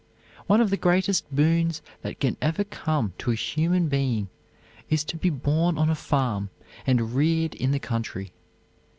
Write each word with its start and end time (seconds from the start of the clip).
One 0.47 0.61
of 0.61 0.71
the 0.71 0.77
greatest 0.77 1.29
boons 1.31 1.83
that 2.01 2.19
can 2.19 2.35
ever 2.41 2.63
come 2.63 3.13
to 3.19 3.29
a 3.29 3.35
human 3.35 3.87
being 3.87 4.29
is 4.89 5.03
to 5.03 5.15
be 5.15 5.29
born 5.29 5.77
on 5.77 5.91
a 5.91 5.93
farm 5.95 6.49
and 6.87 7.13
reared 7.13 7.53
in 7.53 7.69
the 7.71 7.77
country. 7.77 8.31